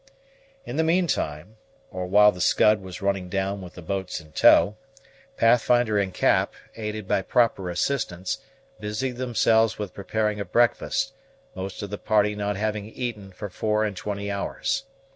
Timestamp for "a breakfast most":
10.39-11.83